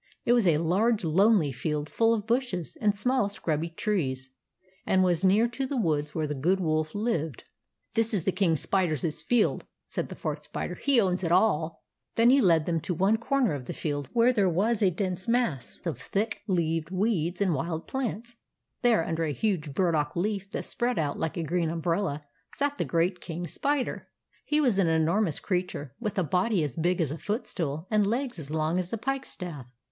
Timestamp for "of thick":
15.85-16.41